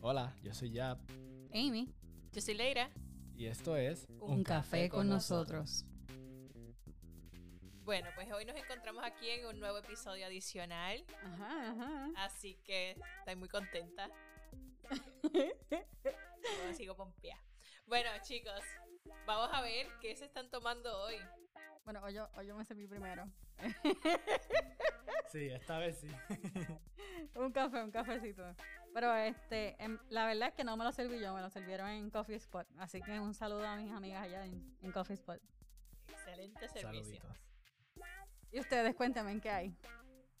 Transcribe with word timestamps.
Hola, 0.00 0.34
yo 0.42 0.54
soy 0.54 0.70
Yap 0.70 0.98
Amy. 1.52 1.92
Yo 2.32 2.40
soy 2.40 2.54
Leira. 2.54 2.90
y 3.34 3.46
esto 3.46 3.76
es 3.76 4.06
Un, 4.20 4.44
café, 4.44 4.88
con 4.88 5.08
nosotros. 5.08 5.84
Bueno, 7.84 8.08
pues 8.14 8.30
hoy 8.32 8.44
nos 8.44 8.56
encontramos 8.56 9.02
aquí 9.04 9.30
en 9.30 9.46
un 9.46 9.60
nuevo 9.60 9.78
episodio 9.78 10.26
adicional, 10.26 11.04
Ajá, 11.22 11.70
ajá. 11.70 12.08
así 12.16 12.56
que 12.64 12.96
estoy 13.20 13.36
muy 13.36 13.48
contenta. 13.48 14.10
Yo 15.32 15.32
sigo 16.76 16.96
pompea. 16.96 17.40
Bueno, 17.86 18.10
chicos, 18.22 18.60
vamos 19.26 19.50
a 19.52 19.62
ver 19.62 19.86
qué 20.00 20.16
se 20.16 20.24
están 20.24 20.50
tomando 20.50 20.98
hoy. 21.04 21.16
Bueno, 21.84 22.00
hoy 22.02 22.14
yo, 22.14 22.28
hoy 22.34 22.46
yo 22.48 22.56
me 22.56 22.64
serví 22.64 22.88
primero. 22.88 23.24
Sí, 25.30 25.46
esta 25.48 25.78
vez 25.78 25.98
sí. 26.00 26.08
un 27.36 27.52
café, 27.52 27.82
un 27.84 27.90
cafecito. 27.92 28.42
Pero 28.96 29.14
este, 29.14 29.76
em, 29.78 29.98
la 30.08 30.24
verdad 30.24 30.48
es 30.48 30.54
que 30.54 30.64
no 30.64 30.74
me 30.74 30.82
lo 30.82 30.90
serví 30.90 31.20
yo, 31.20 31.34
me 31.34 31.42
lo 31.42 31.50
sirvieron 31.50 31.90
en 31.90 32.08
Coffee 32.08 32.36
Spot. 32.36 32.66
Así 32.78 33.02
que 33.02 33.20
un 33.20 33.34
saludo 33.34 33.68
a 33.68 33.76
mis 33.76 33.92
amigas 33.92 34.22
allá 34.22 34.46
en, 34.46 34.74
en 34.80 34.90
Coffee 34.90 35.12
Spot. 35.12 35.38
Excelente 36.08 36.66
servicio. 36.66 37.20
Saluditos. 37.20 37.36
Y 38.52 38.58
ustedes, 38.58 38.94
cuéntame 38.94 39.32
en 39.32 39.40
qué 39.42 39.50
hay. 39.50 39.76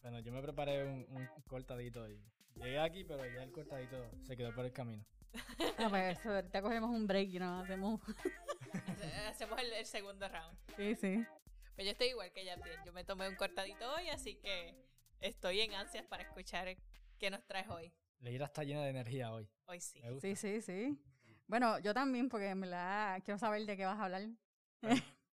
Bueno, 0.00 0.20
yo 0.20 0.32
me 0.32 0.40
preparé 0.40 0.84
un, 0.84 1.06
un 1.10 1.28
cortadito 1.46 2.08
y 2.08 2.18
llegué 2.54 2.80
aquí, 2.80 3.04
pero 3.04 3.26
ya 3.26 3.42
el 3.42 3.52
cortadito 3.52 4.10
se 4.22 4.38
quedó 4.38 4.54
por 4.54 4.64
el 4.64 4.72
camino. 4.72 5.04
A 5.78 5.88
ver, 5.90 6.12
eso, 6.12 6.34
ahorita 6.34 6.62
cogemos 6.62 6.88
un 6.88 7.06
break 7.06 7.28
y 7.28 7.38
nos 7.38 7.62
hacemos. 7.62 8.00
Hacemos 9.28 9.60
el, 9.60 9.70
el 9.74 9.84
segundo 9.84 10.26
round. 10.30 10.56
sí, 10.78 10.94
sí. 10.94 11.26
Pues 11.74 11.84
yo 11.84 11.92
estoy 11.92 12.06
igual 12.06 12.32
que 12.32 12.40
ella. 12.40 12.56
Yo 12.86 12.94
me 12.94 13.04
tomé 13.04 13.28
un 13.28 13.36
cortadito 13.36 13.92
hoy, 13.96 14.08
así 14.08 14.36
que 14.36 14.74
estoy 15.20 15.60
en 15.60 15.74
ansias 15.74 16.06
para 16.06 16.22
escuchar 16.22 16.74
qué 17.18 17.28
nos 17.28 17.44
traes 17.44 17.68
hoy. 17.68 17.92
Leira 18.20 18.46
está 18.46 18.64
llena 18.64 18.82
de 18.82 18.90
energía 18.90 19.32
hoy. 19.32 19.48
Hoy 19.66 19.80
sí. 19.80 20.00
Me 20.02 20.10
gusta. 20.10 20.26
Sí, 20.28 20.36
sí, 20.36 20.60
sí. 20.60 20.98
Bueno, 21.46 21.78
yo 21.78 21.94
también, 21.94 22.28
porque 22.28 22.48
en 22.48 22.60
verdad 22.60 23.22
quiero 23.24 23.38
saber 23.38 23.64
de 23.66 23.76
qué 23.76 23.84
vas 23.84 23.98
a 23.98 24.04
hablar. 24.04 24.22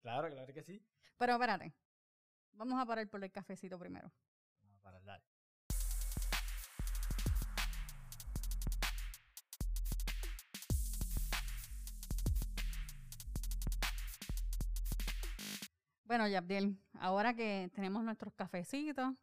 Claro, 0.01 0.29
claro 0.29 0.53
que 0.53 0.63
sí. 0.63 0.83
Pero 1.17 1.33
espérate. 1.33 1.73
Vamos 2.53 2.79
a 2.79 2.85
parar 2.85 3.07
por 3.07 3.23
el 3.23 3.31
cafecito 3.31 3.79
primero. 3.79 4.11
Vamos 4.61 4.77
a 4.77 4.81
parar, 4.81 5.03
dale. 5.03 5.23
Bueno, 16.03 16.27
Yabdiel, 16.27 16.77
ahora 16.99 17.33
que 17.33 17.71
tenemos 17.73 18.03
nuestros 18.03 18.33
cafecitos, 18.33 19.13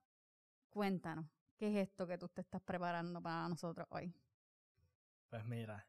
cuéntanos, 0.70 1.26
¿qué 1.58 1.68
es 1.68 1.88
esto 1.88 2.06
que 2.06 2.16
tú 2.16 2.28
te 2.28 2.40
estás 2.40 2.62
preparando 2.62 3.20
para 3.20 3.48
nosotros 3.48 3.86
hoy? 3.90 4.14
Pues 5.28 5.44
mira, 5.44 5.86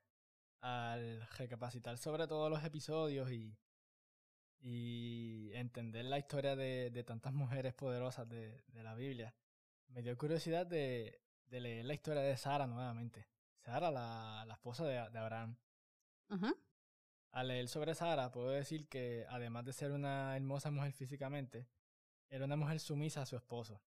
al 0.60 1.26
recapacitar 1.38 1.98
sobre 1.98 2.28
todos 2.28 2.50
los 2.50 2.64
episodios 2.64 3.32
y, 3.32 3.56
y 4.60 5.52
entender 5.54 6.06
la 6.06 6.18
historia 6.18 6.56
de, 6.56 6.90
de 6.90 7.04
tantas 7.04 7.34
mujeres 7.34 7.74
poderosas 7.74 8.28
de, 8.28 8.64
de 8.68 8.84
la 8.84 8.96
Biblia, 8.96 9.34
me 9.88 10.02
dio 10.02 10.18
curiosidad 10.18 10.66
de, 10.66 11.22
de 11.46 11.62
leer 11.62 11.86
la 11.86 11.94
historia 11.94 12.22
de 12.22 12.36
Sara 12.36 12.68
nuevamente. 12.68 13.28
Sara, 13.64 13.92
la, 13.92 14.44
la 14.48 14.54
esposa 14.56 14.86
de, 14.86 15.10
de 15.10 15.20
Abraham. 15.20 15.56
Ajá. 16.30 16.54
Al 17.32 17.48
leer 17.48 17.68
sobre 17.68 17.94
Sara, 17.94 18.32
puedo 18.32 18.50
decir 18.50 18.90
que 18.90 19.26
además 19.30 19.64
de 19.66 19.74
ser 19.74 19.92
una 19.92 20.36
hermosa 20.36 20.72
mujer 20.72 20.94
físicamente, 20.94 21.68
era 22.28 22.46
una 22.46 22.56
mujer 22.56 22.80
sumisa 22.80 23.22
a 23.22 23.26
su 23.28 23.36
esposo 23.36 23.82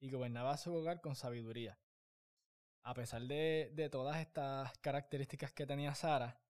y 0.00 0.10
gobernaba 0.10 0.56
su 0.56 0.74
hogar 0.74 1.00
con 1.00 1.16
sabiduría. 1.16 1.78
A 2.82 2.94
pesar 2.94 3.22
de, 3.22 3.70
de 3.74 3.88
todas 3.88 4.18
estas 4.18 4.76
características 4.78 5.52
que 5.52 5.66
tenía 5.66 5.94
Sara, 5.94 6.40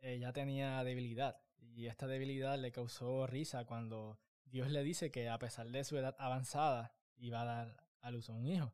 ella 0.00 0.32
tenía 0.32 0.82
debilidad 0.84 1.40
y 1.74 1.86
esta 1.86 2.06
debilidad 2.06 2.58
le 2.58 2.72
causó 2.72 3.26
risa 3.26 3.66
cuando 3.66 4.18
Dios 4.44 4.70
le 4.70 4.82
dice 4.82 5.10
que 5.10 5.28
a 5.28 5.38
pesar 5.38 5.68
de 5.70 5.84
su 5.84 5.96
edad 5.98 6.16
avanzada 6.18 6.94
iba 7.18 7.42
a 7.42 7.44
dar 7.44 7.76
a 8.00 8.10
luz 8.10 8.30
a 8.30 8.32
un 8.32 8.46
hijo. 8.46 8.72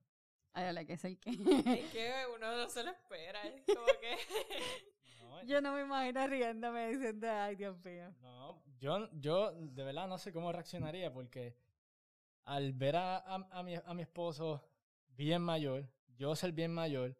Ay, 0.52 0.66
ala, 0.66 0.84
que 0.84 0.92
es 0.92 1.04
el 1.04 1.18
que. 1.18 1.30
Es 1.80 1.90
que 1.90 2.12
uno 2.34 2.56
no 2.56 2.68
se 2.68 2.84
lo 2.84 2.90
espera. 2.90 3.42
Es 3.42 3.64
como 3.66 3.86
que. 4.00 4.16
No, 5.18 5.42
Yo 5.44 5.60
no 5.60 5.72
me 5.72 5.82
imagino 5.82 6.26
riéndome 6.26 6.88
diciendo, 6.88 7.26
ay, 7.30 7.56
Dios 7.56 7.78
mío. 7.84 8.12
No, 8.20 8.62
yo, 8.78 9.08
yo 9.12 9.52
de 9.52 9.82
verdad 9.82 10.06
no 10.06 10.18
sé 10.18 10.32
cómo 10.32 10.52
reaccionaría 10.52 11.12
porque 11.12 11.56
al 12.44 12.72
ver 12.72 12.96
a, 12.96 13.16
a- 13.18 13.48
a 13.50 13.62
mi, 13.62 13.74
a 13.76 13.94
mi 13.94 14.02
esposo 14.02 14.62
bien 15.16 15.42
mayor, 15.42 15.86
yo 16.16 16.34
ser 16.36 16.52
bien 16.52 16.72
mayor, 16.72 17.16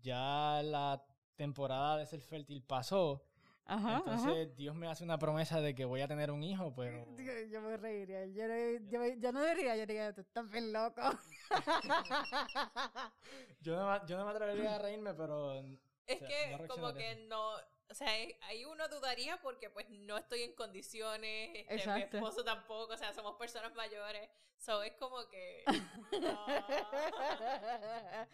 ya 0.00 0.62
la 0.62 1.04
temporada 1.36 1.96
de 1.98 2.06
ser 2.06 2.20
fértil 2.20 2.62
pasó, 2.62 3.24
Ajá. 3.64 3.98
entonces 3.98 4.56
Dios 4.56 4.74
me 4.74 4.88
hace 4.88 5.04
una 5.04 5.18
promesa 5.18 5.60
de 5.60 5.74
que 5.74 5.84
voy 5.84 6.00
a 6.00 6.08
tener 6.08 6.30
un 6.30 6.42
hijo, 6.42 6.74
pero 6.74 7.02
ajá. 7.18 7.44
Yo 7.50 7.60
me 7.60 7.76
reiría. 7.76 8.24
Yo, 8.26 8.48
no- 8.48 8.88
yo, 8.90 9.00
me- 9.00 9.20
yo 9.20 9.32
no 9.32 9.44
diría, 9.44 9.76
yo 9.76 9.86
diría, 9.86 10.14
tú 10.14 10.22
estás 10.22 10.50
bien 10.50 10.72
loco. 10.72 11.02
yo 13.60 13.76
no, 13.76 13.90
me- 13.90 14.00
yo 14.06 14.16
no 14.18 14.24
me 14.24 14.30
atrevería 14.30 14.74
a 14.74 14.78
reírme, 14.78 15.14
pero 15.14 15.52
Es 15.54 16.16
O 16.16 16.18
sea, 16.18 16.28
que 16.28 16.56
no 16.58 16.66
como 16.68 16.92
que 16.94 17.26
no, 17.28 17.50
o 17.90 17.94
sea, 17.94 18.18
eh, 18.18 18.38
ahí 18.42 18.64
uno 18.64 18.88
dudaría 18.88 19.40
porque 19.40 19.70
pues 19.70 19.88
no 19.90 20.18
estoy 20.18 20.42
en 20.42 20.54
condiciones, 20.54 21.50
este, 21.54 21.74
mi 21.74 21.80
Exacto. 21.80 22.16
esposo 22.18 22.44
tampoco, 22.44 22.92
o 22.92 22.96
sea, 22.96 23.12
somos 23.12 23.36
personas 23.36 23.74
mayores, 23.74 24.28
so 24.58 24.82
es 24.82 24.92
como 24.94 25.26
que 25.28 25.64
no. 26.20 26.46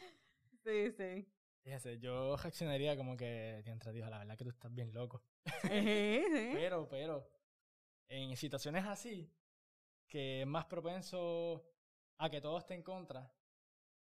sí, 0.65 0.91
sí. 0.91 1.29
fíjese, 1.63 1.99
yo 1.99 2.37
reaccionaría 2.37 2.97
como 2.97 3.17
que, 3.17 3.63
entre 3.67 3.93
Dios, 3.93 4.11
la 4.11 4.19
verdad 4.19 4.37
que 4.37 4.45
tú 4.45 4.51
estás 4.51 4.75
bien 4.75 4.93
loco. 4.93 5.23
Sí, 5.63 6.25
sí. 6.33 6.51
Pero, 6.53 6.89
pero, 6.89 7.31
en 8.09 8.37
situaciones 8.37 8.85
así, 8.87 9.31
que 10.09 10.43
es 10.43 10.47
más 10.47 10.65
propenso 10.67 11.65
a 12.19 12.31
que 12.31 12.41
todo 12.41 12.59
esté 12.59 12.75
en 12.75 12.83
contra, 12.83 13.33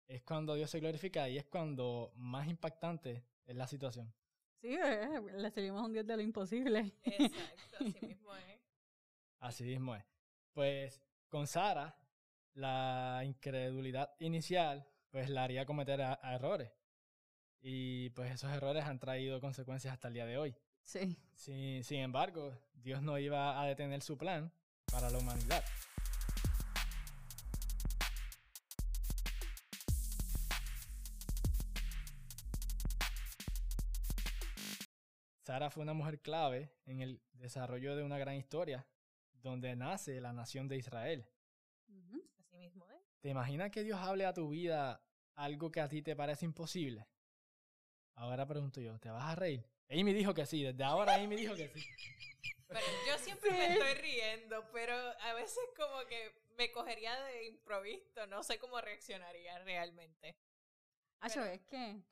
es 0.09 0.23
cuando 0.23 0.55
Dios 0.55 0.71
se 0.71 0.81
glorifica 0.81 1.29
y 1.29 1.37
es 1.37 1.47
cuando 1.47 2.13
más 2.17 2.47
impactante 2.49 3.25
es 3.45 3.57
la 3.57 3.67
situación. 3.67 4.15
Sí, 4.61 4.75
eh, 4.75 5.21
le 5.37 5.51
servimos 5.51 5.85
un 5.85 5.93
Dios 5.93 6.07
de 6.07 6.17
lo 6.17 6.23
imposible. 6.23 6.93
Exacto, 7.05 7.77
así 7.81 7.97
mismo 8.07 8.37
es. 8.37 8.61
Así 9.41 9.65
mismo 9.65 9.95
es. 9.95 10.05
Pues 10.53 11.03
con 11.29 11.47
Sara, 11.47 11.95
la 12.55 13.23
incredulidad 13.25 14.11
inicial, 14.19 14.87
pues 15.11 15.29
la 15.29 15.45
haría 15.45 15.67
cometer 15.67 16.01
a- 16.03 16.19
a 16.23 16.35
errores. 16.35 16.73
Y 17.61 18.11
pues 18.11 18.33
esos 18.33 18.51
errores 18.53 18.85
han 18.85 18.99
traído 18.99 19.41
consecuencias 19.41 19.93
hasta 19.93 20.09
el 20.09 20.15
día 20.15 20.27
de 20.27 20.39
hoy. 20.39 20.55
Sí. 20.83 21.19
Sin, 21.35 21.83
sin 21.85 22.01
embargo, 22.01 22.57
Dios 22.75 23.03
no 23.03 23.19
iba 23.19 23.61
a 23.61 23.67
detener 23.67 24.03
su 24.03 24.17
plan 24.17 24.53
para 24.91 25.11
la 25.11 25.19
humanidad. 25.19 25.63
Sara 35.47 35.71
fue 35.71 35.85
una 35.85 35.93
mujer 35.93 36.21
clave 36.21 36.73
en 36.87 37.01
el 37.03 37.23
desarrollo 37.35 37.95
de 37.95 38.03
una 38.03 38.19
gran 38.19 38.35
historia, 38.35 38.85
donde 39.31 39.77
nace 39.77 40.21
la 40.21 40.33
nación 40.33 40.67
de 40.67 40.77
Israel. 40.77 41.25
Así 42.41 42.57
mismo. 42.57 42.85
¿Te 43.21 43.29
imaginas 43.29 43.71
que 43.71 43.85
Dios 43.85 43.97
hable 44.01 44.27
a 44.27 44.35
tu 44.35 44.49
vida 44.49 45.01
algo 45.37 45.71
que 45.71 45.81
a 45.81 45.89
ti 45.89 46.03
te 46.03 46.17
parece 46.17 46.47
imposible? 46.47 47.07
Ahora 48.17 48.45
pregunto 48.45 48.81
yo, 48.81 48.99
¿te 48.99 49.09
vas 49.09 49.23
a 49.23 49.37
reír? 49.37 49.65
Amy 49.89 50.13
dijo 50.13 50.35
que 50.35 50.47
sí, 50.47 50.65
desde 50.65 50.83
ahora 50.83 51.15
Amy 51.15 51.37
dijo 51.37 51.55
que 51.55 51.69
sí. 51.69 51.81
Pero 52.67 52.87
yo 53.07 53.17
siempre 53.19 53.53
me 53.53 53.73
estoy 53.75 53.95
riendo, 54.03 54.69
pero 54.73 54.95
a 54.97 55.35
veces 55.35 55.63
como 55.77 56.05
que 56.09 56.33
me 56.59 56.73
cogería 56.73 57.15
de 57.23 57.47
improviso, 57.47 58.27
no 58.27 58.43
sé 58.43 58.59
cómo 58.59 58.81
reaccionaría 58.81 59.61
realmente. 59.61 60.37
Acho, 61.21 61.39
Pero- 61.43 61.53
es 61.53 61.61
que, 61.67 62.03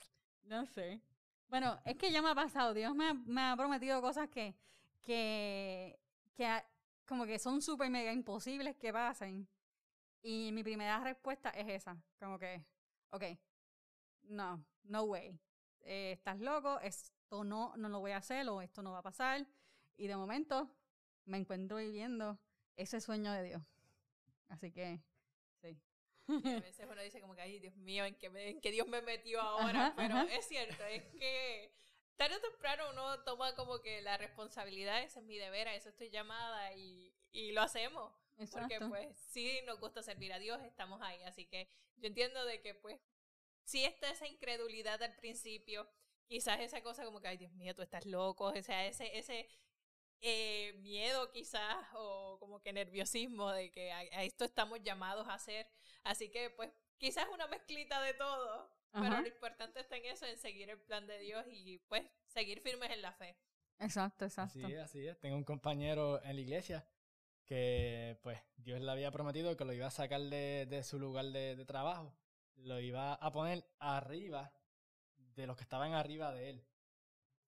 no 0.45 0.65
sé. 0.67 1.03
Bueno, 1.49 1.79
es 1.85 1.97
que 1.97 2.11
ya 2.11 2.23
me 2.23 2.31
ha 2.31 2.35
pasado. 2.35 2.75
Dios 2.75 2.95
me 2.95 3.09
ha, 3.09 3.15
me 3.15 3.41
ha 3.43 3.57
prometido 3.57 4.01
cosas 4.01 4.29
que, 4.29 4.55
que, 5.03 5.99
que 6.35 6.63
como 7.07 7.27
que 7.27 7.39
son 7.39 7.63
súper 7.63 7.91
mega 7.91 8.13
imposibles 8.13 8.77
que 8.77 8.93
pasen. 8.93 9.47
Y 10.23 10.51
mi 10.53 10.63
primera 10.63 10.99
respuesta 11.01 11.51
es 11.51 11.69
esa. 11.69 11.97
Como 12.19 12.39
que, 12.39 12.65
ok, 13.11 13.23
no, 14.25 14.65
no 14.85 15.03
way. 15.05 15.39
Eh, 15.83 16.13
estás 16.13 16.41
loco, 16.41 16.81
esto 16.81 17.45
no, 17.45 17.77
no 17.77 17.89
lo 17.89 18.01
voy 18.01 18.13
a 18.13 18.19
hacer 18.19 18.49
o 18.49 18.63
esto 18.63 18.83
no 18.83 18.93
va 18.93 18.99
a 18.99 19.03
pasar. 19.03 19.47
Y 19.97 20.07
de 20.07 20.17
momento 20.17 20.71
me 21.27 21.37
encuentro 21.37 21.77
viviendo 21.77 22.39
ese 22.77 23.01
sueño 23.01 23.33
de 23.33 23.43
Dios. 23.43 23.63
Así 24.49 24.73
que. 24.73 25.01
Y 26.39 26.53
a 26.53 26.59
veces 26.61 26.87
uno 26.91 27.01
dice 27.03 27.21
como 27.21 27.35
que, 27.35 27.43
ay, 27.43 27.59
Dios 27.59 27.77
mío, 27.77 28.05
¿en 28.05 28.15
qué, 28.17 28.31
me- 28.31 28.51
en 28.51 28.61
qué 28.61 28.71
Dios 28.71 28.87
me 28.87 29.03
metió 29.03 29.41
ahora? 29.41 29.89
Ajá, 29.89 29.95
Pero 29.97 30.15
ajá. 30.15 30.27
es 30.29 30.47
cierto, 30.47 30.85
es 30.85 31.05
que 31.19 31.73
tarde 32.17 32.37
o 32.37 32.41
temprano 32.41 32.91
uno 32.91 33.23
toma 33.25 33.55
como 33.55 33.81
que 33.81 34.03
la 34.03 34.17
responsabilidad, 34.17 35.03
ese 35.03 35.21
es 35.21 35.25
mi 35.25 35.39
deber, 35.39 35.69
a 35.69 35.75
eso 35.75 35.89
estoy 35.89 36.11
llamada 36.11 36.73
y, 36.75 37.15
y 37.33 37.53
lo 37.53 37.63
hacemos. 37.63 38.13
Porque 38.51 38.81
Exacto. 38.81 38.89
pues 38.89 39.17
sí 39.19 39.61
nos 39.67 39.81
gusta 39.81 40.03
servir 40.03 40.33
a 40.33 40.39
Dios, 40.39 40.63
estamos 40.65 41.01
ahí. 41.03 41.23
Así 41.25 41.47
que 41.47 41.69
yo 41.97 42.09
entiendo 42.09 42.45
de 42.45 42.61
que 42.63 42.75
pues 42.75 43.01
sí 43.65 43.85
está 43.85 44.11
esa 44.11 44.27
incredulidad 44.27 45.03
al 45.03 45.15
principio, 45.17 45.89
quizás 46.29 46.61
esa 46.61 46.83
cosa 46.83 47.05
como 47.05 47.21
que, 47.21 47.29
ay 47.29 47.37
Dios 47.39 47.53
mío, 47.53 47.75
tú 47.75 47.83
estás 47.83 48.07
loco, 48.07 48.47
o 48.47 48.63
sea, 48.63 48.87
ese, 48.87 49.17
ese 49.19 49.49
eh, 50.21 50.75
miedo 50.83 51.31
quizás 51.33 51.87
o 51.95 52.39
como 52.41 52.61
que 52.63 52.73
nerviosismo 52.73 53.51
de 53.53 53.71
que 53.71 53.93
a, 53.93 53.99
a, 53.99 54.25
esto 54.25 54.45
estamos 54.45 54.81
llamados 54.83 55.29
a 55.29 55.35
hacer. 55.35 55.67
Así 56.05 56.31
que 56.31 56.51
pues 56.51 56.71
quizás 56.99 57.27
una 57.33 57.47
mezclita 57.49 58.01
de 58.03 58.15
todo, 58.15 58.71
pero 58.93 59.21
lo 59.21 59.27
importante 59.27 59.81
está 59.81 59.97
en 59.97 60.05
eso, 60.07 60.27
en 60.27 60.39
seguir 60.39 60.71
el 60.71 60.79
plan 60.79 61.07
de 61.07 61.19
Dios 61.19 61.45
y 61.49 61.79
pues 61.89 62.05
seguir 62.27 62.61
firmes 62.61 62.91
en 62.91 63.03
la 63.03 63.13
fe. 63.13 63.37
Exacto, 63.81 64.25
exacto. 64.25 64.59
Así 64.65 64.73
es, 64.73 64.79
así 64.81 65.07
es. 65.07 65.19
Tengo 65.19 65.37
un 65.37 65.45
compañero 65.45 66.23
en 66.23 66.37
la 66.37 66.41
iglesia 66.41 66.87
que, 67.45 68.19
pues, 68.23 68.41
Dios 68.57 68.81
le 68.81 68.91
había 68.91 69.11
prometido 69.11 69.57
que 69.57 69.65
lo 69.65 69.73
iba 69.73 69.87
a 69.87 69.91
sacar 69.91 70.21
de, 70.21 70.67
de 70.67 70.83
su 70.83 70.99
lugar 70.99 71.27
de, 71.27 71.57
de 71.57 71.65
trabajo. 71.65 72.15
Lo 72.57 72.81
iba 72.81 73.15
a 73.15 73.33
poner 73.33 73.65
arriba 73.81 74.53
de 75.17 75.47
los 75.47 75.57
que 75.57 75.65
estaban 75.65 75.93
arriba 75.93 76.33
de 76.33 76.51
él. 76.51 76.67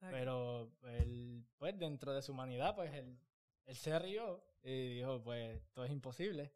Pero 0.01 0.71
él, 0.85 1.47
pues, 1.57 1.79
dentro 1.79 2.13
de 2.13 2.23
su 2.23 2.33
humanidad, 2.33 2.75
pues, 2.75 2.93
él, 2.93 3.19
él 3.65 3.77
se 3.77 3.99
rió 3.99 4.45
y 4.63 4.97
dijo, 4.97 5.23
pues, 5.23 5.63
todo 5.73 5.85
es 5.85 5.91
imposible. 5.91 6.53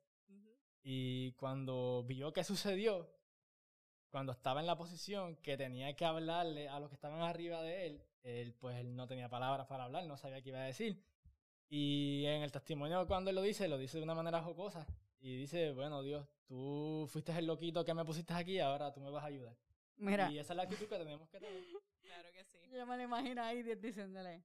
Y 0.82 1.32
cuando 1.32 2.05
vio 2.06 2.32
que 2.32 2.44
sucedió, 2.44 3.11
cuando 4.11 4.32
estaba 4.32 4.61
en 4.61 4.67
la 4.67 4.77
posición 4.77 5.37
que 5.37 5.56
tenía 5.56 5.94
que 5.94 6.05
hablarle 6.05 6.69
a 6.69 6.81
los 6.81 6.88
que 6.88 6.94
estaban 6.94 7.21
arriba 7.23 7.62
de 7.62 7.87
él, 7.87 8.05
él 8.23 8.55
pues 8.55 8.77
él 8.79 8.97
no 8.97 9.06
tenía 9.06 9.29
palabras 9.29 9.67
para 9.67 9.85
hablar, 9.85 10.05
no 10.06 10.17
sabía 10.17 10.43
qué 10.43 10.50
iba 10.50 10.59
a 10.59 10.65
decir. 10.65 11.03
Y 11.69 12.25
en 12.27 12.43
el 12.43 12.50
testimonio 12.50 13.06
cuando 13.06 13.31
él 13.31 13.37
lo 13.37 13.43
dice, 13.43 13.69
lo 13.69 13.79
dice 13.79 13.99
de 13.99 14.05
una 14.05 14.15
manera 14.15 14.43
jocosa. 14.43 14.87
Y 15.21 15.37
dice, 15.37 15.73
bueno, 15.73 16.03
Dios, 16.03 16.27
tú 16.47 17.06
fuiste 17.11 17.37
el 17.38 17.47
loquito 17.47 17.85
que 17.85 17.94
me 17.94 18.05
pusiste 18.05 18.33
aquí, 18.33 18.59
ahora 18.59 18.93
tú 18.93 19.00
me 19.00 19.11
vas 19.11 19.23
a 19.23 19.26
ayudar. 19.26 19.55
Mira, 19.99 20.31
Y 20.33 20.38
esa 20.38 20.55
es 20.55 20.56
la 20.56 20.62
actitud 20.62 20.87
que 20.88 20.97
tenemos 20.97 21.29
que 21.29 21.38
tener. 21.41 21.62
Claro 22.00 22.33
que 22.33 22.43
sí. 22.44 22.59
yo 22.73 22.85
me 22.87 22.97
lo 22.97 23.03
imagino 23.05 23.41
ahí 23.41 23.62
diciéndole, 23.62 24.43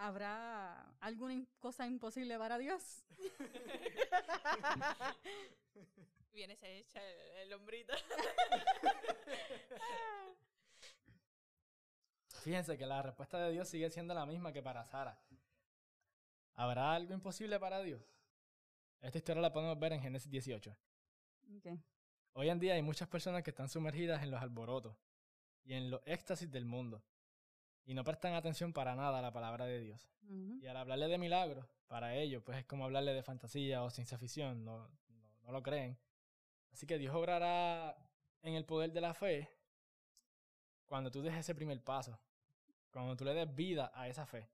¿habrá 0.00 0.90
alguna 1.00 1.44
cosa 1.58 1.86
imposible 1.86 2.38
para 2.38 2.56
Dios? 2.58 3.04
Viene 6.32 6.56
se 6.56 6.78
echa 6.78 7.04
el, 7.04 7.18
el 7.42 7.52
hombrito. 7.52 7.92
Fíjense 12.42 12.78
que 12.78 12.86
la 12.86 13.02
respuesta 13.02 13.38
de 13.38 13.52
Dios 13.52 13.68
sigue 13.68 13.90
siendo 13.90 14.14
la 14.14 14.24
misma 14.24 14.50
que 14.52 14.62
para 14.62 14.86
Sara. 14.86 15.20
¿Habrá 16.54 16.94
algo 16.94 17.12
imposible 17.12 17.60
para 17.60 17.82
Dios? 17.82 18.02
Esta 19.02 19.18
historia 19.18 19.42
la 19.42 19.52
podemos 19.52 19.78
ver 19.78 19.92
en 19.92 20.00
Génesis 20.00 20.30
18. 20.30 20.74
Ok. 21.58 21.66
Hoy 22.32 22.48
en 22.48 22.58
día 22.58 22.72
hay 22.74 22.82
muchas 22.82 23.08
personas 23.08 23.42
que 23.42 23.50
están 23.50 23.68
sumergidas 23.68 24.22
en 24.22 24.30
los 24.30 24.40
alborotos 24.40 24.96
y 25.64 25.74
en 25.74 25.90
los 25.90 26.00
éxtasis 26.06 26.50
del 26.50 26.64
mundo 26.64 27.04
y 27.90 27.94
no 27.94 28.04
prestan 28.04 28.34
atención 28.34 28.72
para 28.72 28.94
nada 28.94 29.18
a 29.18 29.20
la 29.20 29.32
palabra 29.32 29.66
de 29.66 29.80
Dios. 29.80 30.08
Y 30.28 30.64
al 30.68 30.76
hablarle 30.76 31.08
de 31.08 31.18
milagros, 31.18 31.66
para 31.88 32.14
ellos, 32.14 32.40
pues 32.46 32.58
es 32.58 32.64
como 32.64 32.84
hablarle 32.84 33.12
de 33.12 33.24
fantasía 33.24 33.82
o 33.82 33.90
ciencia 33.90 34.16
ficción, 34.16 34.64
no, 34.64 34.86
no, 35.08 35.28
no 35.42 35.50
lo 35.50 35.60
creen. 35.60 35.98
Así 36.72 36.86
que 36.86 36.98
Dios 36.98 37.12
obrará 37.12 37.96
en 38.42 38.54
el 38.54 38.64
poder 38.64 38.92
de 38.92 39.00
la 39.00 39.12
fe 39.12 39.50
cuando 40.86 41.10
tú 41.10 41.20
des 41.20 41.34
ese 41.34 41.52
primer 41.52 41.82
paso, 41.82 42.16
cuando 42.92 43.16
tú 43.16 43.24
le 43.24 43.34
des 43.34 43.52
vida 43.56 43.90
a 43.92 44.06
esa 44.06 44.24
fe. 44.24 44.48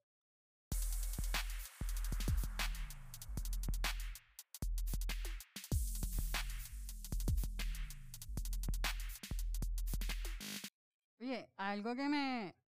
Oye, 11.20 11.50
algo 11.58 11.94
que 11.94 12.08
me. 12.08 12.65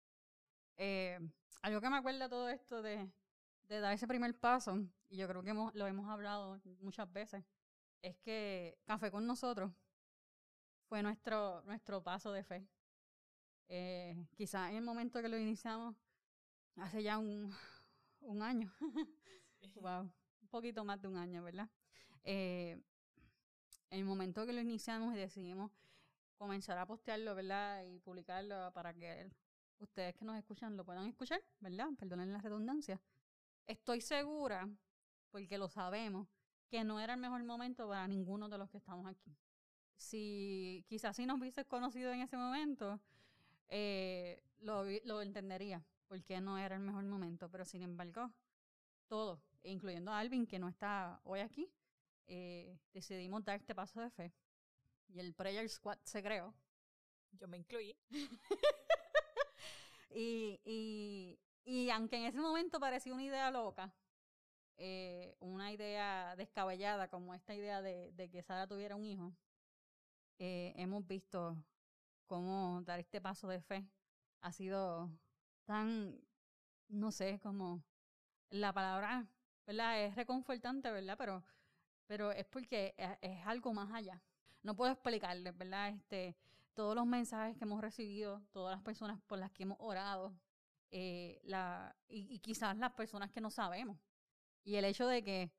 Eh, 0.78 1.20
algo 1.62 1.82
que 1.82 1.90
me 1.90 1.98
acuerda 1.98 2.30
todo 2.30 2.50
esto 2.50 2.82
de, 2.82 3.10
de 3.70 3.80
dar 3.80 3.94
ese 3.94 4.08
primer 4.08 4.38
paso, 4.40 4.78
y 5.10 5.18
yo 5.18 5.28
creo 5.28 5.44
que 5.44 5.52
hemos- 5.52 5.74
lo 5.76 5.88
hemos 5.88 6.10
hablado 6.10 6.60
muchas 6.82 7.12
veces, 7.12 7.44
es 8.02 8.18
que 8.20 8.78
Café 8.86 9.12
con 9.12 9.28
nosotros 9.28 9.72
fue 10.88 11.04
nuestro, 11.04 11.62
nuestro 11.66 12.02
paso 12.02 12.32
de 12.32 12.44
fe. 12.44 12.68
Eh, 13.70 14.16
quizás 14.36 14.70
en 14.72 14.78
el 14.78 14.84
momento 14.84 15.22
que 15.22 15.28
lo 15.30 15.38
iniciamos, 15.38 15.96
hace 16.78 17.04
ya 17.04 17.18
un, 17.18 17.52
un 18.22 18.42
año, 18.44 18.74
wow, 19.76 20.04
un 20.42 20.48
poquito 20.50 20.84
más 20.86 21.02
de 21.02 21.08
un 21.08 21.18
año, 21.18 21.44
¿verdad? 21.44 21.70
Eh, 22.24 22.82
en 23.90 24.00
el 24.00 24.06
momento 24.06 24.46
que 24.46 24.54
lo 24.54 24.62
iniciamos 24.62 25.14
y 25.14 25.18
decidimos 25.18 25.72
comenzar 26.38 26.78
a 26.78 26.86
postearlo, 26.86 27.36
¿verdad? 27.36 27.84
Y 27.86 28.00
publicarlo 28.00 28.72
para 28.74 28.94
que 28.94 29.30
ustedes 29.80 30.16
que 30.16 30.26
nos 30.26 30.38
escuchan 30.38 30.76
lo 30.76 30.86
puedan 30.86 31.08
escuchar, 31.08 31.42
¿verdad? 31.60 31.90
Perdonen 31.98 32.32
la 32.32 32.40
redundancia. 32.40 33.00
Estoy 33.66 34.02
segura, 34.02 34.70
porque 35.32 35.58
lo 35.58 35.70
sabemos, 35.70 36.28
que 36.70 36.84
no 36.84 37.00
era 37.00 37.14
el 37.14 37.20
mejor 37.20 37.44
momento 37.44 37.88
para 37.88 38.08
ninguno 38.08 38.50
de 38.50 38.58
los 38.58 38.70
que 38.70 38.78
estamos 38.78 39.08
aquí. 39.08 39.36
Si 39.96 40.86
quizás 40.88 41.16
si 41.16 41.26
nos 41.26 41.40
hubieses 41.40 41.66
conocido 41.66 42.12
en 42.12 42.22
ese 42.22 42.38
momento, 42.38 43.00
eh, 43.70 44.44
lo, 44.60 44.84
lo 45.06 45.22
entendería, 45.22 45.84
porque 46.08 46.40
no 46.40 46.58
era 46.58 46.76
el 46.76 46.82
mejor 46.82 47.04
momento. 47.04 47.50
Pero 47.50 47.66
sin 47.66 47.82
embargo, 47.82 48.32
todos, 49.08 49.40
incluyendo 49.64 50.12
a 50.12 50.20
Alvin, 50.20 50.46
que 50.46 50.60
no 50.60 50.70
está 50.70 51.20
hoy 51.24 51.40
aquí, 51.40 51.70
eh, 52.28 52.78
decidimos 52.94 53.44
dar 53.44 53.58
este 53.58 53.74
paso 53.74 54.02
de 54.02 54.10
fe. 54.10 54.34
Y 55.08 55.20
el 55.20 55.34
Prayer 55.34 55.68
Squad 55.70 55.98
se 56.04 56.22
creó. 56.22 56.54
Yo 57.32 57.48
me 57.48 57.58
incluí. 57.58 57.96
Y, 60.10 60.60
y, 60.64 61.40
y 61.64 61.90
aunque 61.90 62.18
en 62.18 62.26
ese 62.26 62.40
momento 62.40 62.80
parecía 62.80 63.14
una 63.14 63.24
idea 63.24 63.52
loca, 63.52 63.94
eh, 64.78 65.36
una 65.40 65.72
idea 65.72 66.36
descabellada 66.36 67.10
como 67.10 67.34
esta 67.34 67.56
idea 67.56 67.82
de, 67.82 68.12
de 68.14 68.30
que 68.30 68.44
Sara 68.44 68.68
tuviera 68.68 68.96
un 68.96 69.06
hijo, 69.06 69.34
eh, 70.40 70.74
hemos 70.76 71.06
visto 71.08 71.58
cómo 72.28 72.82
dar 72.84 73.00
este 73.00 73.20
paso 73.22 73.48
de 73.48 73.62
fe 73.62 73.88
ha 74.42 74.52
sido 74.52 75.10
tan, 75.66 76.20
no 76.90 77.12
sé, 77.12 77.40
como 77.40 77.84
la 78.50 78.72
palabra, 78.72 79.28
¿verdad? 79.66 80.04
Es 80.04 80.16
reconfortante, 80.16 80.92
¿verdad? 80.92 81.16
Pero, 81.18 81.44
pero 82.06 82.32
es 82.32 82.46
porque 82.46 82.94
es, 82.98 83.18
es 83.22 83.46
algo 83.46 83.74
más 83.74 83.92
allá. 83.92 84.22
No 84.64 84.76
puedo 84.76 84.92
explicarles, 84.92 85.58
¿verdad? 85.58 85.90
Este, 85.90 86.36
todos 86.78 86.94
los 86.96 87.08
mensajes 87.08 87.58
que 87.58 87.64
hemos 87.64 87.82
recibido, 87.82 88.44
todas 88.52 88.76
las 88.76 88.84
personas 88.84 89.20
por 89.26 89.40
las 89.40 89.52
que 89.52 89.64
hemos 89.64 89.78
orado, 89.80 90.32
eh, 90.92 91.42
la, 91.44 91.96
y, 92.08 92.32
y 92.36 92.38
quizás 92.40 92.78
las 92.78 92.92
personas 92.94 93.32
que 93.32 93.42
no 93.42 93.50
sabemos. 93.50 93.98
Y 94.64 94.76
el 94.76 94.86
hecho 94.86 95.08
de 95.08 95.24
que 95.24 95.52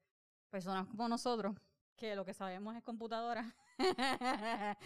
personas 0.48 0.86
como 0.86 1.08
nosotros, 1.08 1.56
que 1.96 2.14
lo 2.14 2.24
que 2.24 2.34
sabemos 2.34 2.76
es 2.76 2.84
computadora, 2.84 3.52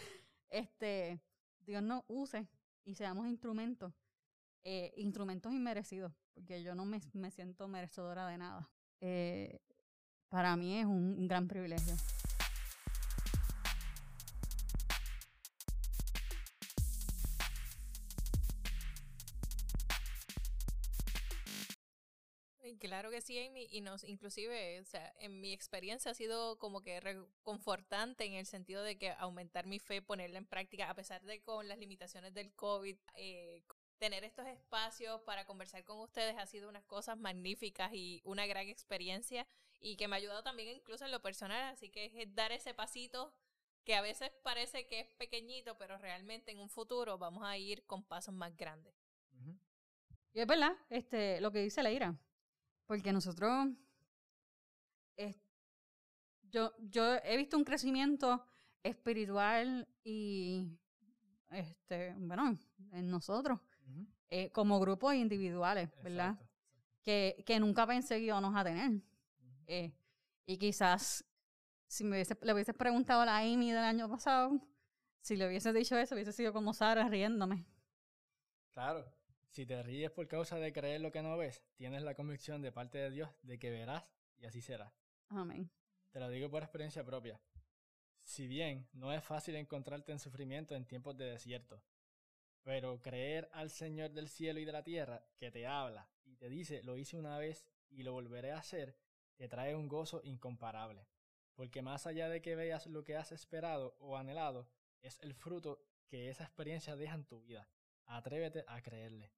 este, 0.48 1.20
Dios 1.60 1.82
nos 1.82 2.02
use 2.08 2.48
y 2.84 2.94
seamos 2.94 3.26
instrumentos, 3.26 3.92
eh, 4.64 4.94
instrumentos 4.96 5.52
inmerecidos, 5.52 6.14
porque 6.32 6.62
yo 6.62 6.74
no 6.74 6.86
me, 6.86 6.98
me 7.12 7.30
siento 7.30 7.68
merecedora 7.68 8.26
de 8.26 8.38
nada. 8.38 8.70
Eh, 9.00 9.60
para 10.30 10.56
mí 10.56 10.78
es 10.78 10.86
un- 10.86 11.16
un 11.18 11.28
gran 11.28 11.46
privilegio. 11.46 11.94
Claro 22.92 23.10
que 23.10 23.22
sí, 23.22 23.38
Amy, 23.38 23.66
y 23.70 23.80
nos, 23.80 24.04
inclusive, 24.04 24.78
o 24.78 24.84
sea, 24.84 25.14
en 25.18 25.40
mi 25.40 25.54
experiencia 25.54 26.10
ha 26.10 26.14
sido 26.14 26.58
como 26.58 26.82
que 26.82 27.00
reconfortante 27.00 28.26
en 28.26 28.34
el 28.34 28.44
sentido 28.44 28.82
de 28.82 28.98
que 28.98 29.12
aumentar 29.12 29.66
mi 29.66 29.78
fe, 29.78 30.02
ponerla 30.02 30.36
en 30.36 30.44
práctica, 30.44 30.90
a 30.90 30.94
pesar 30.94 31.22
de 31.22 31.40
con 31.40 31.68
las 31.68 31.78
limitaciones 31.78 32.34
del 32.34 32.52
COVID, 32.52 32.94
eh, 33.14 33.62
tener 33.96 34.24
estos 34.24 34.46
espacios 34.46 35.22
para 35.22 35.46
conversar 35.46 35.84
con 35.84 36.00
ustedes 36.00 36.36
ha 36.36 36.44
sido 36.44 36.68
unas 36.68 36.84
cosas 36.84 37.16
magníficas 37.16 37.94
y 37.94 38.20
una 38.26 38.44
gran 38.44 38.68
experiencia 38.68 39.46
y 39.80 39.96
que 39.96 40.06
me 40.06 40.16
ha 40.16 40.18
ayudado 40.18 40.42
también 40.42 40.68
incluso 40.68 41.06
en 41.06 41.12
lo 41.12 41.22
personal, 41.22 41.72
así 41.72 41.88
que 41.88 42.12
es 42.14 42.34
dar 42.34 42.52
ese 42.52 42.74
pasito 42.74 43.32
que 43.84 43.94
a 43.94 44.02
veces 44.02 44.30
parece 44.42 44.86
que 44.86 45.00
es 45.00 45.08
pequeñito, 45.14 45.78
pero 45.78 45.96
realmente 45.96 46.50
en 46.52 46.58
un 46.58 46.68
futuro 46.68 47.16
vamos 47.16 47.42
a 47.42 47.56
ir 47.56 47.86
con 47.86 48.04
pasos 48.04 48.34
más 48.34 48.54
grandes. 48.54 48.94
Ujú. 49.40 49.56
Y 50.34 50.40
es 50.40 50.46
verdad, 50.46 50.76
este, 50.90 51.40
lo 51.40 51.52
que 51.52 51.60
dice 51.60 51.82
Leira. 51.82 52.18
Porque 52.86 53.12
nosotros, 53.12 53.68
es- 55.16 55.36
yo, 56.50 56.72
yo 56.78 57.14
he 57.24 57.36
visto 57.36 57.56
un 57.56 57.64
crecimiento 57.64 58.44
espiritual 58.82 59.88
y, 60.04 60.68
este, 61.50 62.14
bueno, 62.18 62.58
en 62.92 63.10
nosotros, 63.10 63.60
eh, 64.30 64.50
como 64.50 64.80
grupos 64.80 65.14
individuales, 65.14 65.90
¿verdad? 66.02 66.30
Exacto. 66.32 66.48
Que, 67.02 67.42
que 67.46 67.60
nunca 67.60 67.86
pensé 67.86 68.16
que 68.18 68.26
íbamos 68.26 68.54
a 68.56 68.64
tener. 68.64 69.00
Eh, 69.66 69.92
y 70.46 70.56
quizás, 70.58 71.24
si 71.86 72.04
me 72.04 72.12
hubiese, 72.16 72.36
le 72.42 72.52
hubieses 72.54 72.74
preguntado 72.74 73.22
a 73.22 73.26
la 73.26 73.38
Amy 73.38 73.70
del 73.72 73.84
año 73.84 74.08
pasado, 74.08 74.60
si 75.20 75.36
le 75.36 75.46
hubiese 75.48 75.72
dicho 75.72 75.96
eso, 75.96 76.14
hubiese 76.14 76.32
sido 76.32 76.52
como 76.52 76.74
Sara 76.74 77.08
riéndome. 77.08 77.66
Claro. 78.74 79.04
Si 79.52 79.66
te 79.66 79.82
ríes 79.82 80.10
por 80.10 80.26
causa 80.28 80.56
de 80.56 80.72
creer 80.72 81.02
lo 81.02 81.12
que 81.12 81.20
no 81.20 81.36
ves, 81.36 81.62
tienes 81.76 82.02
la 82.02 82.14
convicción 82.14 82.62
de 82.62 82.72
parte 82.72 82.96
de 82.96 83.10
Dios 83.10 83.28
de 83.42 83.58
que 83.58 83.70
verás 83.70 84.02
y 84.38 84.46
así 84.46 84.62
será. 84.62 84.94
Amén. 85.28 85.70
Te 86.10 86.20
lo 86.20 86.30
digo 86.30 86.50
por 86.50 86.62
experiencia 86.62 87.04
propia. 87.04 87.38
Si 88.22 88.48
bien 88.48 88.88
no 88.94 89.12
es 89.12 89.22
fácil 89.22 89.56
encontrarte 89.56 90.10
en 90.10 90.20
sufrimiento 90.20 90.74
en 90.74 90.86
tiempos 90.86 91.18
de 91.18 91.26
desierto, 91.26 91.82
pero 92.62 93.02
creer 93.02 93.50
al 93.52 93.68
Señor 93.68 94.12
del 94.12 94.30
cielo 94.30 94.58
y 94.58 94.64
de 94.64 94.72
la 94.72 94.84
tierra 94.84 95.22
que 95.36 95.50
te 95.50 95.66
habla 95.66 96.08
y 96.24 96.36
te 96.36 96.48
dice 96.48 96.82
lo 96.82 96.96
hice 96.96 97.18
una 97.18 97.36
vez 97.36 97.66
y 97.90 98.04
lo 98.04 98.14
volveré 98.14 98.52
a 98.52 98.58
hacer, 98.58 98.96
te 99.36 99.48
trae 99.48 99.76
un 99.76 99.86
gozo 99.86 100.22
incomparable. 100.24 101.06
Porque 101.52 101.82
más 101.82 102.06
allá 102.06 102.30
de 102.30 102.40
que 102.40 102.56
veas 102.56 102.86
lo 102.86 103.04
que 103.04 103.16
has 103.16 103.32
esperado 103.32 103.96
o 103.98 104.16
anhelado, 104.16 104.70
es 105.02 105.20
el 105.20 105.34
fruto 105.34 105.84
que 106.08 106.30
esa 106.30 106.44
experiencia 106.44 106.96
deja 106.96 107.16
en 107.16 107.26
tu 107.26 107.42
vida. 107.42 107.68
Atrévete 108.06 108.64
a 108.66 108.80
creerle. 108.80 109.30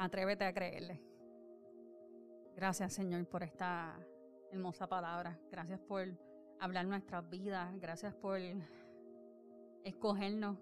Atrévete 0.00 0.44
a 0.44 0.54
creerle. 0.54 1.02
Gracias, 2.54 2.92
Señor, 2.92 3.26
por 3.26 3.42
esta 3.42 3.98
hermosa 4.52 4.88
palabra. 4.88 5.36
Gracias 5.50 5.80
por 5.80 6.06
hablar 6.60 6.86
nuestras 6.86 7.28
vidas. 7.28 7.68
Gracias 7.80 8.14
por 8.14 8.38
escogernos 9.82 10.56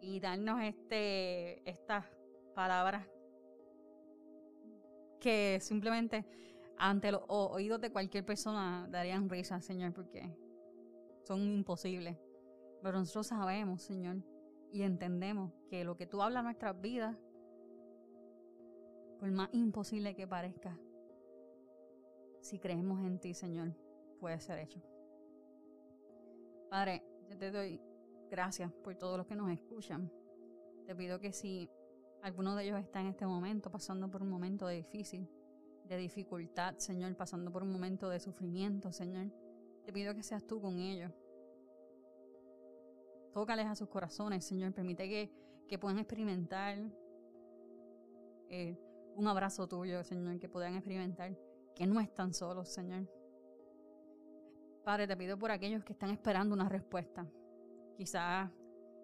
y 0.00 0.20
darnos 0.20 0.62
este, 0.62 1.68
estas 1.68 2.06
palabras 2.54 3.04
que 5.18 5.58
simplemente 5.60 6.24
ante 6.78 7.10
los 7.10 7.22
oídos 7.28 7.80
de 7.80 7.90
cualquier 7.90 8.24
persona 8.24 8.86
darían 8.88 9.28
risa, 9.28 9.60
Señor, 9.60 9.92
porque 9.92 10.30
son 11.24 11.40
imposibles. 11.40 12.16
Pero 12.80 12.96
nosotros 13.00 13.26
sabemos, 13.26 13.82
Señor, 13.82 14.18
y 14.70 14.82
entendemos 14.82 15.52
que 15.68 15.82
lo 15.82 15.96
que 15.96 16.06
tú 16.06 16.22
hablas 16.22 16.42
en 16.42 16.44
nuestras 16.44 16.80
vidas, 16.80 17.16
por 19.22 19.30
más 19.30 19.50
imposible 19.52 20.16
que 20.16 20.26
parezca, 20.26 20.76
si 22.40 22.58
creemos 22.58 23.06
en 23.06 23.20
ti, 23.20 23.34
Señor, 23.34 23.72
puede 24.18 24.40
ser 24.40 24.58
hecho. 24.58 24.82
Padre, 26.68 27.04
yo 27.30 27.38
te 27.38 27.52
doy 27.52 27.80
gracias 28.28 28.72
por 28.72 28.96
todos 28.96 29.16
los 29.16 29.28
que 29.28 29.36
nos 29.36 29.48
escuchan. 29.52 30.10
Te 30.86 30.96
pido 30.96 31.20
que 31.20 31.32
si 31.32 31.70
alguno 32.20 32.56
de 32.56 32.64
ellos 32.64 32.80
está 32.80 33.00
en 33.00 33.06
este 33.06 33.24
momento 33.24 33.70
pasando 33.70 34.10
por 34.10 34.22
un 34.22 34.28
momento 34.28 34.66
difícil, 34.66 35.30
de 35.84 35.96
dificultad, 35.98 36.74
Señor, 36.78 37.14
pasando 37.14 37.52
por 37.52 37.62
un 37.62 37.70
momento 37.70 38.08
de 38.08 38.18
sufrimiento, 38.18 38.90
Señor, 38.90 39.30
te 39.84 39.92
pido 39.92 40.16
que 40.16 40.24
seas 40.24 40.44
tú 40.44 40.60
con 40.60 40.80
ellos. 40.80 41.12
Tócales 43.32 43.66
a 43.66 43.76
sus 43.76 43.88
corazones, 43.88 44.44
Señor. 44.44 44.72
Permite 44.72 45.08
que, 45.08 45.30
que 45.68 45.78
puedan 45.78 46.00
experimentar 46.00 46.76
eh, 48.48 48.76
un 49.16 49.26
abrazo 49.28 49.68
tuyo, 49.68 50.02
Señor, 50.04 50.38
que 50.38 50.48
puedan 50.48 50.74
experimentar 50.74 51.36
que 51.74 51.86
no 51.86 52.00
están 52.00 52.34
solos, 52.34 52.68
Señor. 52.68 53.08
Padre, 54.84 55.06
te 55.06 55.16
pido 55.16 55.38
por 55.38 55.50
aquellos 55.50 55.84
que 55.84 55.92
están 55.92 56.10
esperando 56.10 56.54
una 56.54 56.68
respuesta. 56.68 57.26
Quizás 57.96 58.50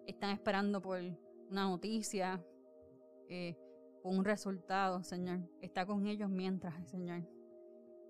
están 0.05 0.31
esperando 0.31 0.81
por 0.81 0.99
una 1.49 1.63
noticia, 1.63 2.43
eh, 3.29 3.55
un 4.03 4.25
resultado, 4.25 5.03
Señor. 5.03 5.39
Está 5.61 5.85
con 5.85 6.05
ellos 6.07 6.29
mientras, 6.29 6.89
Señor. 6.89 7.23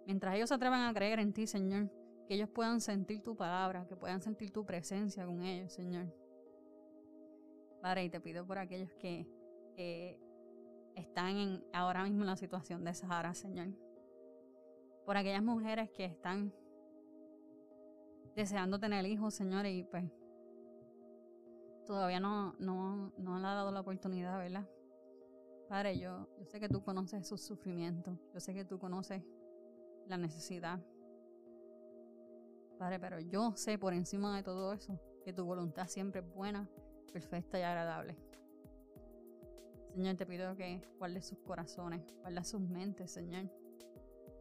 Mientras 0.06 0.36
ellos 0.36 0.50
se 0.50 0.56
atrevan 0.56 0.88
a 0.88 0.94
creer 0.94 1.20
en 1.20 1.34
ti, 1.34 1.46
Señor, 1.46 1.90
que 2.28 2.36
ellos 2.36 2.50
puedan 2.50 2.82
sentir 2.82 3.22
tu 3.22 3.36
palabra, 3.36 3.86
que 3.88 3.96
puedan 3.96 4.22
sentir 4.22 4.52
tu 4.52 4.66
presencia 4.66 5.26
con 5.26 5.44
ellos, 5.44 5.72
Señor. 5.74 6.08
Padre, 7.82 8.06
y 8.06 8.10
te 8.10 8.20
pido 8.20 8.46
por 8.46 8.58
aquellos 8.58 8.92
que, 8.94 9.28
están 11.00 11.38
en, 11.38 11.64
ahora 11.74 12.04
mismo 12.04 12.22
en 12.22 12.28
la 12.28 12.36
situación 12.36 12.84
de 12.84 12.94
Sahara, 12.94 13.34
Señor. 13.34 13.70
Por 15.06 15.18
aquellas 15.18 15.44
mujeres 15.44 15.90
que 15.92 16.06
están 16.06 16.54
deseando 18.36 18.80
tener 18.80 19.06
hijos, 19.06 19.34
Señor, 19.34 19.66
y 19.66 19.84
pues 19.84 20.06
todavía 21.86 22.20
no, 22.20 22.54
no, 22.60 23.12
no 23.18 23.40
le 23.40 23.48
ha 23.48 23.54
dado 23.54 23.72
la 23.72 23.80
oportunidad, 23.80 24.38
¿verdad? 24.38 24.68
Padre, 25.68 26.00
yo, 26.00 26.28
yo 26.38 26.46
sé 26.46 26.60
que 26.60 26.70
tú 26.70 26.84
conoces 26.84 27.28
sus 27.28 27.42
sufrimientos, 27.42 28.18
yo 28.34 28.40
sé 28.40 28.54
que 28.54 28.66
tú 28.66 28.80
conoces 28.80 29.24
la 30.08 30.18
necesidad. 30.18 30.80
Padre, 32.78 33.00
pero 33.00 33.20
yo 33.20 33.56
sé 33.56 33.78
por 33.78 33.94
encima 33.94 34.36
de 34.36 34.44
todo 34.44 34.74
eso 34.74 35.00
que 35.24 35.34
tu 35.34 35.46
voluntad 35.46 35.88
siempre 35.88 36.22
es 36.22 36.34
buena, 36.34 36.70
perfecta 37.12 37.60
y 37.60 37.64
agradable. 37.64 38.18
Señor, 40.00 40.16
te 40.16 40.26
pido 40.26 40.56
que 40.56 40.82
guardes 40.98 41.26
sus 41.26 41.40
corazones, 41.40 42.02
guarda 42.22 42.42
sus 42.46 42.62
mentes, 42.62 43.12
Señor. 43.12 43.50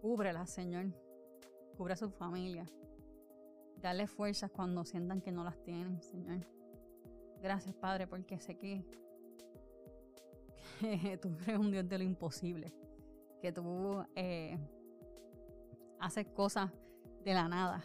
Cúbrelas, 0.00 0.50
Señor. 0.50 0.86
Cubre 1.76 1.94
a 1.94 1.96
su 1.96 2.10
familia. 2.10 2.64
Dale 3.82 4.06
fuerzas 4.06 4.52
cuando 4.52 4.84
sientan 4.84 5.20
que 5.20 5.32
no 5.32 5.42
las 5.42 5.60
tienen, 5.64 6.00
Señor. 6.00 6.46
Gracias, 7.42 7.74
Padre, 7.74 8.06
porque 8.06 8.38
sé 8.38 8.56
que 8.56 8.84
tú 11.20 11.36
eres 11.42 11.58
un 11.58 11.72
Dios 11.72 11.88
de 11.88 11.98
lo 11.98 12.04
imposible, 12.04 12.72
que 13.42 13.50
tú 13.50 14.06
eh, 14.14 14.56
haces 15.98 16.28
cosas 16.28 16.70
de 17.24 17.34
la 17.34 17.48
nada. 17.48 17.82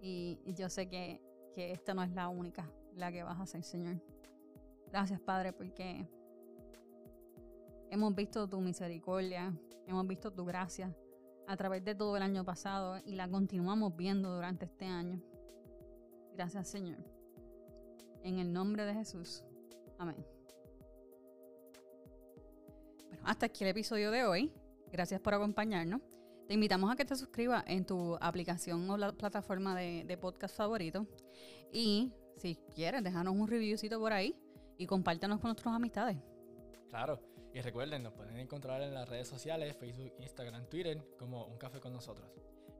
Y, 0.00 0.38
yo 0.54 0.68
sé 0.68 0.88
que, 0.88 1.20
que 1.52 1.72
esta 1.72 1.94
no 1.94 2.04
es 2.04 2.12
la 2.12 2.28
única 2.28 2.70
la 2.94 3.10
que 3.10 3.24
vas 3.24 3.40
a 3.40 3.42
hacer, 3.42 3.64
Señor. 3.64 4.00
Gracias, 4.90 5.20
Padre, 5.20 5.52
porque 5.52 6.08
hemos 7.90 8.14
visto 8.14 8.48
tu 8.48 8.60
misericordia, 8.60 9.54
hemos 9.86 10.06
visto 10.06 10.32
tu 10.32 10.44
gracia 10.44 10.94
a 11.46 11.56
través 11.56 11.84
de 11.84 11.94
todo 11.94 12.16
el 12.16 12.22
año 12.22 12.44
pasado 12.44 13.00
y 13.04 13.14
la 13.14 13.28
continuamos 13.28 13.96
viendo 13.96 14.34
durante 14.34 14.66
este 14.66 14.86
año. 14.86 15.20
Gracias, 16.34 16.68
Señor. 16.68 16.98
En 18.22 18.38
el 18.38 18.52
nombre 18.52 18.84
de 18.84 18.94
Jesús. 18.94 19.44
Amén 19.98 20.24
hasta 23.24 23.46
aquí 23.46 23.64
el 23.64 23.70
episodio 23.70 24.10
de 24.10 24.24
hoy. 24.24 24.52
Gracias 24.90 25.20
por 25.20 25.34
acompañarnos. 25.34 26.00
Te 26.48 26.54
invitamos 26.54 26.90
a 26.90 26.96
que 26.96 27.04
te 27.04 27.14
suscribas 27.14 27.62
en 27.66 27.84
tu 27.84 28.16
aplicación 28.20 28.88
o 28.90 28.96
la 28.96 29.12
plataforma 29.12 29.76
de, 29.76 30.18
podcast 30.20 30.56
favorito. 30.56 31.06
Y 31.72 32.12
si 32.36 32.56
quieres, 32.74 33.04
déjanos 33.04 33.34
un 33.36 33.46
reviewcito 33.46 34.00
por 34.00 34.12
ahí 34.12 34.34
y 34.80 34.86
compártanos 34.86 35.40
con 35.40 35.48
nuestras 35.48 35.74
amistades. 35.74 36.16
Claro, 36.88 37.20
y 37.52 37.60
recuerden, 37.60 38.02
nos 38.02 38.14
pueden 38.14 38.38
encontrar 38.38 38.80
en 38.80 38.94
las 38.94 39.06
redes 39.06 39.28
sociales, 39.28 39.76
Facebook, 39.76 40.14
Instagram, 40.18 40.66
Twitter, 40.70 41.04
como 41.18 41.44
Un 41.44 41.58
Café 41.58 41.80
con 41.80 41.92
nosotros. 41.92 42.30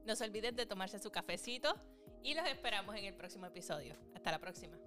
No 0.07 0.16
se 0.16 0.25
olviden 0.25 0.57
de 0.57 0.64
tomarse 0.64 0.99
su 0.99 1.11
cafecito 1.11 1.75
y 2.23 2.33
los 2.33 2.47
esperamos 2.49 2.97
en 2.97 3.04
el 3.04 3.14
próximo 3.14 3.45
episodio. 3.45 3.95
Hasta 4.14 4.30
la 4.30 4.38
próxima. 4.38 4.78